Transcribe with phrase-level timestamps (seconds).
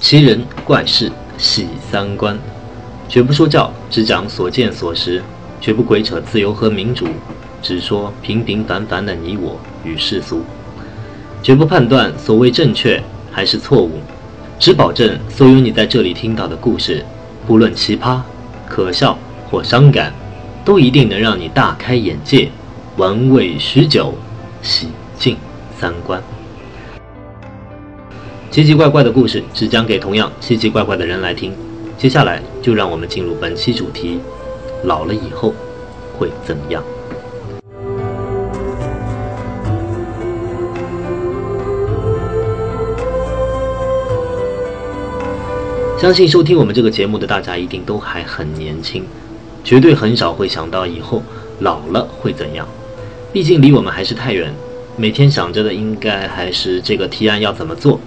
[0.00, 2.38] 奇人怪事喜三观，
[3.08, 5.20] 绝不说教，只讲所见所识，
[5.60, 7.08] 绝不鬼扯自由和民主，
[7.60, 10.44] 只说平平凡凡的你我与世俗，
[11.42, 13.02] 绝不判断所谓正确
[13.32, 13.98] 还是错误，
[14.60, 17.04] 只保证所有你在这里听到的故事，
[17.44, 18.20] 不论奇葩、
[18.68, 19.18] 可笑
[19.50, 20.12] 或伤感，
[20.64, 22.48] 都一定能让你大开眼界，
[22.96, 24.14] 玩味许久，
[24.62, 24.88] 洗
[25.18, 25.36] 净
[25.76, 26.22] 三观。
[28.50, 31.52] 奇奇怪怪的故事只讲给同样奇奇怪怪的人来听。
[31.98, 34.18] 接下来就让我们进入本期主题：
[34.84, 35.52] 老了以后
[36.16, 36.82] 会怎样？
[45.98, 49.04] 相信收听我们这个节目的大家一定都还很年轻，
[49.62, 51.22] 绝对很少会想到以后
[51.60, 52.66] 老了会怎样。
[53.30, 54.54] 毕竟离我们还是太远，
[54.96, 58.00] 每天想着的应该还是这个提案要怎么做。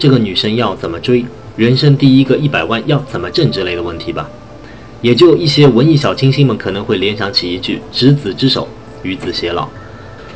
[0.00, 1.22] 这个女生要怎么追？
[1.56, 4.30] 人生第一个一百万要怎么挣之类的问题吧，
[5.02, 8.66] 也就一些文艺小清新们可能会联想起一句“执子之手，
[9.02, 9.68] 与子偕老”。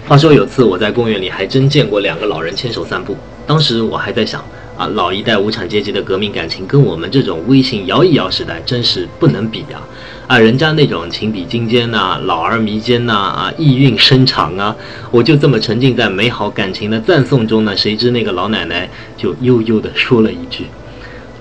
[0.06, 4.44] 话说有次我在公园里还真见过两个老人牵手散步，当时我还在想。
[4.76, 9.80] 啊，老一代无产阶级的革命感情跟我们这种微信摇一摇时代真是不能比呀！
[10.26, 14.74] 啊，人家那种情比金坚呐，老而弥坚呐，啊，意蕴深长啊，
[15.12, 17.76] 我就这么沉浸在美好感情的赞颂中呢。
[17.76, 20.66] 谁知那个老奶奶就悠悠地说了一句：“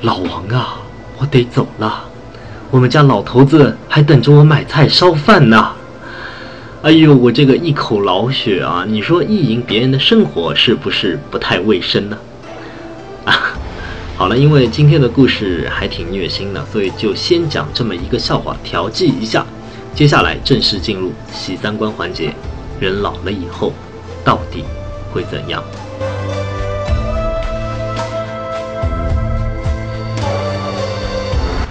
[0.02, 0.82] 老王啊，
[1.18, 2.04] 我得走了，
[2.70, 5.72] 我们家老头子还等着我买菜烧饭呢。”
[6.84, 8.86] 哎呦，我这个一口老血啊！
[8.88, 12.18] 你说意淫别人的生活是不是不太卫生呢？
[14.16, 19.44] 好了，因为今天的故事还挺虐心的，所以就先讲这么一个笑话调剂一下。
[19.96, 22.32] 接下来正式进入洗三观环节，
[22.80, 23.74] 人老了以后
[24.24, 24.64] 到底
[25.12, 25.64] 会怎样？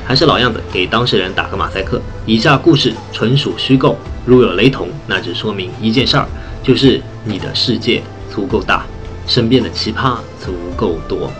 [0.04, 2.02] 还是老样子，给当事人打个马赛克。
[2.26, 6.26] 以下故事纯属虚构，如有雷同，那只说明一件事儿，
[6.62, 8.84] 就是你的世界足够大。
[9.26, 11.32] 身边的奇葩足够多。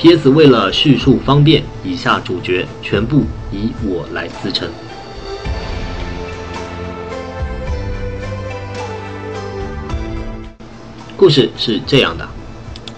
[0.00, 0.28] P.S.
[0.28, 4.68] 为了叙述方便，以下主角全部以我来自称。
[11.16, 12.24] 故事是这样的：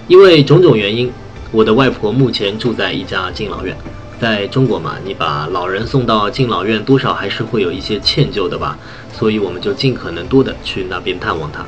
[0.08, 1.10] 因为种种原因，
[1.50, 3.74] 我的外婆目前住在一家敬老院。
[4.20, 8.78] 在中国嘛，你把老人送到敬老院，多少还是会有一些歉疚的吧？
[9.10, 11.64] 所以我们就尽可能多的去那边探望她。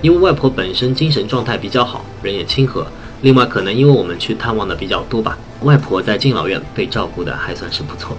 [0.00, 2.86] 因为外婆本身精神状态比较好，人也亲和。
[3.22, 8.16] 另外，可能因为我们去探望的比较多吧，外婆在敬老院被照顾的还算是不错。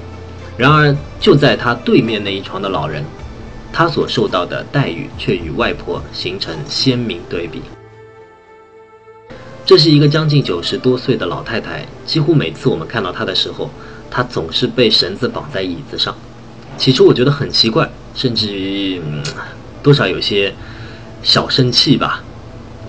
[0.58, 3.04] 然而，就在她对面那一床的老人，
[3.74, 7.62] 他所受到的待遇却与外婆形成鲜明对比。
[9.66, 13.72] 这是一个将近九十多岁的老太太，几乎每次我们看到她的时候，
[14.10, 16.16] 她总是被绳子绑在椅子上。
[16.78, 19.02] 起初我觉得很奇怪，甚至于
[19.82, 20.54] 多少有些。
[21.24, 22.24] 小生气吧，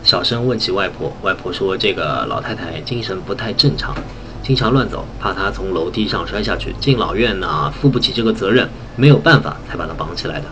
[0.04, 3.94] 小声问起外婆，外婆说：“这个老太太精神不太正常，
[4.42, 6.74] 经常乱走，怕她从楼梯上摔下去。
[6.80, 10.46] 敬老院呢，负不起这个责任，没有办法才把她绑起来的。”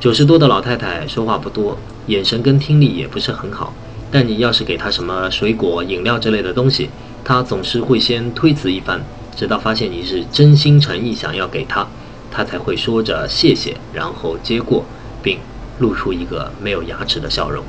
[0.00, 3.72] 九十多的老太太说话不多，眼神跟听力也不是很好。
[4.10, 6.90] 但你要是给她什么水果、饮料之类的东西，
[7.22, 9.00] 她总是会先推辞一番，
[9.36, 11.86] 直到发现你是真心诚意想要给她，
[12.32, 14.84] 她才会说着谢谢，然后接过，
[15.22, 15.38] 并。
[15.78, 17.64] 露出一个没有牙齿的笑容。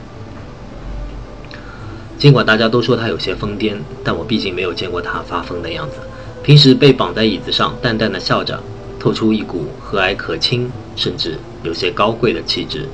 [2.21, 3.73] 尽管大家都说他有些疯癫，
[4.03, 5.95] 但我毕竟没有见过他发疯的样子。
[6.43, 8.61] 平时被绑在椅子上，淡淡的笑着，
[8.99, 12.85] 透出一股和蔼可亲，甚至有些高贵的气质。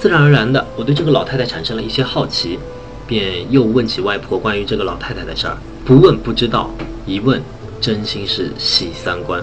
[0.00, 2.58] 自然而然的，我对这个老太太产生了一些好奇，
[3.06, 5.56] 便又问起外婆关于这个老太太的事儿。
[5.84, 6.70] 不问不知道，
[7.06, 7.40] 一问
[7.80, 9.40] 真心是喜三观。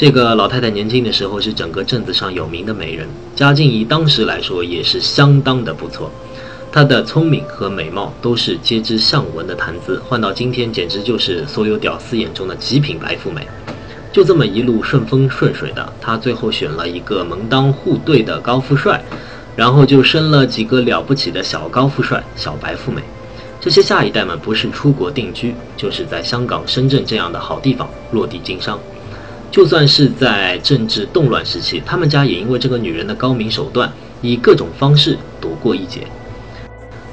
[0.00, 3.06] 这个老太太年轻的时候是整个镇子上有名的美人，
[3.36, 6.10] 家境以当时来说也是相当的不错。
[6.72, 13.46] 她的聪明和美貌都是皆知向闻的谈资，换到今天简直就是所有屌丝眼中的极品白富美。
[14.10, 19.04] 就这么一路顺风顺水的，她最后选了一个门当户对的高富帅，
[19.54, 23.02] 然后就生了几个了不起的小高富帅、小白富美。
[23.60, 28.80] 这些下一代们不是出国定居，就是在香港、深圳这样的好地方落地经商。
[29.50, 33.92] 就算是在政治动乱时期，他们家也因为这个女人的高明手段，
[34.22, 36.06] 以各种方式躲过一劫。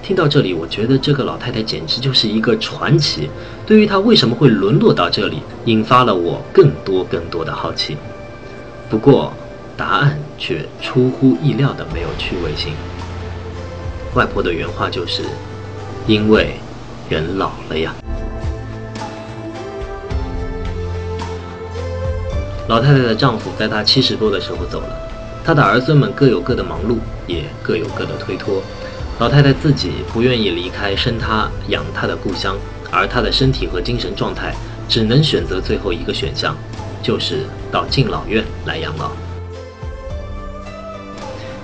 [0.04, 3.30] 听到这里，我觉得这个老太太简直就是一个传奇。
[3.66, 7.98] 对于她为什么会沦落到这里，引发了我更多更多的好奇。
[8.89, 9.34] 不过，
[9.75, 12.72] 答案却出乎意料的没有趣味性。
[14.13, 15.24] 外婆的原话就是
[16.07, 16.54] ：“因为
[17.10, 17.94] 人老了呀。
[22.68, 24.90] 老太太的丈夫在她七十多的时候走了，
[25.44, 28.62] 她的儿孙们各有各的忙碌，也各有各的推脱。
[29.19, 32.58] 老太太自己不愿意离开生她养她的故乡，
[32.92, 34.54] 而她的身体和精神状态
[34.90, 36.56] 只能选择最后一个选项，
[37.02, 39.12] 就是到敬老院来养老。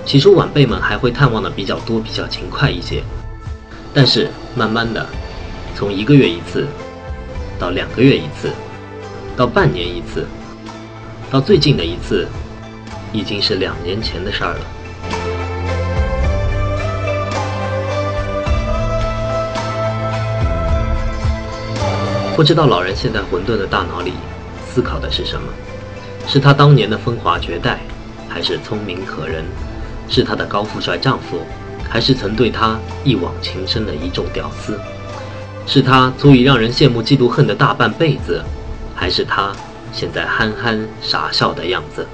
[0.06, 3.04] 起初晚辈们还会探望的比较多，比较勤快一些，
[3.94, 5.06] 但是慢慢的，
[5.76, 6.66] 从一个月一次，
[7.60, 8.50] 到两个月一次，
[9.36, 10.26] 到半年一次。
[11.34, 12.28] 到最近的一次，
[13.12, 14.60] 已经是两年前的事儿了。
[22.36, 24.14] 不知道老人现在混沌的大脑里
[24.72, 25.48] 思考的是什么？
[26.28, 27.80] 是他当年的风华绝代，
[28.30, 29.44] 还是聪明可人？
[30.08, 31.40] 是他的高富帅丈夫，
[31.90, 34.80] 还是曾对他一往情深的一众屌丝？
[35.66, 38.44] 是他足以让人羡慕嫉妒恨的大半辈子，
[38.94, 39.52] 还是他？
[39.94, 42.06] 现在憨憨傻笑的样子，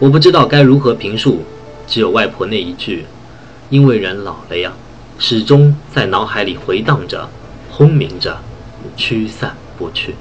[0.00, 1.44] 我不知道该如何评述。
[1.86, 3.06] 只有外婆那一句
[3.70, 4.72] ：“因为人老了呀”，
[5.18, 7.28] 始终在脑海里回荡着，
[7.70, 8.38] 轰鸣着，
[8.96, 10.14] 驱散不去。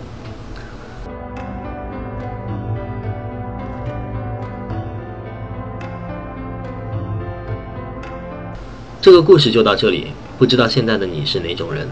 [9.01, 11.87] 这个故事就到这里，不知道现在的你是哪种人？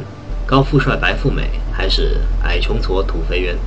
[0.48, 3.58] 高富帅、白富美，还是矮穷矬、土肥圆？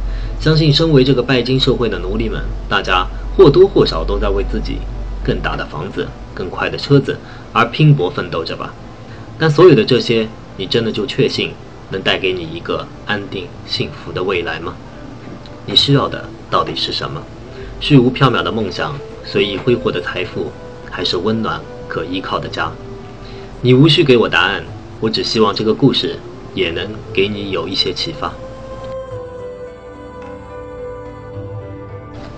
[0.40, 3.06] 相信身为这个拜金社会的奴隶们，大家
[3.36, 4.78] 或多或少都在为自己
[5.22, 7.18] 更大的房子、更快的车子
[7.52, 8.72] 而拼搏奋斗着吧。
[9.38, 11.52] 但所有的这些，你真的就确信
[11.90, 14.74] 能带给你一个安定幸福的未来吗？
[15.66, 17.22] 你需要的到底是什么？
[17.78, 20.50] 虚无缥缈的梦想，随意挥霍的财富，
[20.90, 22.72] 还是温暖可依靠的家？
[23.60, 24.64] 你无需给我答案，
[24.98, 26.18] 我只希望这个故事。
[26.54, 28.32] 也能给你有一些启发。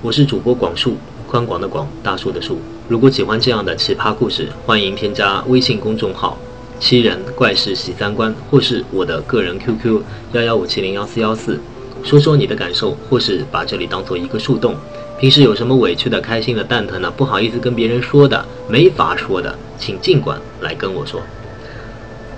[0.00, 0.96] 我是主播广树，
[1.28, 2.58] 宽广的广，大树的树。
[2.88, 6.36] 如果喜欢这样的奇葩故事，欢迎添加微信公众号
[6.80, 11.58] “七人怪事喜三观”，或是我的个人 QQ 幺幺五七零幺四幺四，
[12.02, 14.74] 说说你的感受，或是把这里当做一个树洞。
[15.20, 21.22] 平时有什么委屈的、开心的、蛋疼的、不好意思跟别人说的、没法说的，请尽管来跟我说。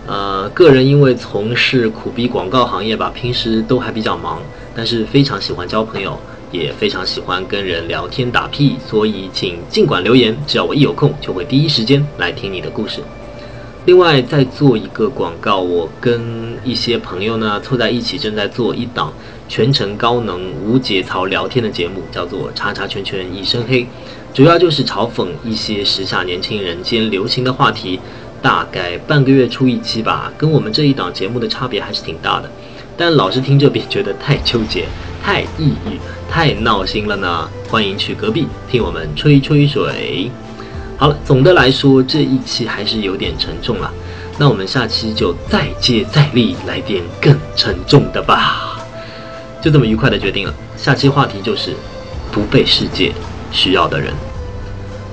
[0.07, 4.43] 呃，个人因为从事苦逼广告行业吧，平时都还比较忙，
[4.75, 6.19] 但是非常喜欢交朋友，
[6.53, 13.01] 也非常喜欢跟人聊天打屁，所以请尽管留言，只要我一有空，就会第一时间来听你的故事。
[13.87, 16.23] 另外，再做一个广告，我跟
[16.65, 19.13] 一些朋友呢凑在一起，正在做一档
[19.49, 23.87] 全程高能无节操聊天的节目，叫做“叉叉圈圈一身黑”，
[24.33, 28.01] 主要就是嘲讽一些时下年轻人间流行的话题。
[28.45, 32.51] 大概半个月出一期吧，跟我们这一档节目的差别还是挺大的。
[32.95, 34.85] 但老是听这边觉得太纠结、
[35.23, 35.99] 太抑郁、
[36.31, 37.49] 太闹心了呢。
[37.71, 40.31] 欢迎去隔壁听我们吹吹水。
[40.99, 43.91] 好了，总的来说这一期还是有点沉重了。
[44.39, 48.79] 那我们下期就再接再厉，来点更沉重的吧。
[49.63, 50.55] 就这么愉快的决定了。
[50.77, 51.73] 下期话题就是
[52.31, 53.11] 不被世界
[53.51, 54.13] 需要的人。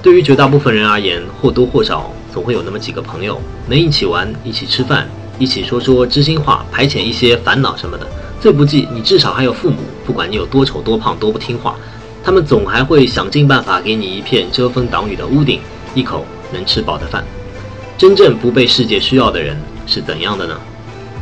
[0.01, 2.11] 对于绝大部分人而言，或多或少。
[2.33, 5.07] 总会有那么几个朋友，能一起玩，一起吃饭，
[5.37, 8.07] 一起说说知心话，排遣一些烦恼什么的。
[8.39, 11.75] 最不济，你至少还有父母，不管你有多丑、多胖、多不听话，
[12.23, 15.59] 他们总还会想尽办法给你一片遮风挡雨的屋顶，
[15.93, 17.23] 一口能吃饱的饭。
[17.97, 20.57] 真正不被世界需要的人是怎样的呢？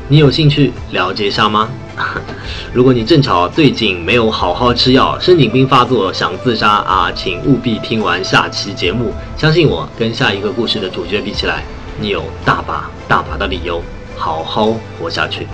[0.08, 1.70] 你有兴趣了解一下吗？
[2.74, 9.13] 如果你正巧最近没有好好吃药，神经病发作想自杀啊，请务必听完下期节目。
[9.38, 11.63] 相信我，跟下一个故事的主角比起来，
[12.00, 13.84] 你有大把大把的理由
[14.15, 15.48] 好好活下去。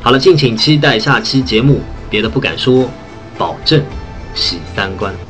[0.00, 1.80] 好了，敬请期待下期节目。
[2.10, 2.88] 别的不敢说，
[3.36, 3.82] 保证
[4.34, 5.27] 喜三观。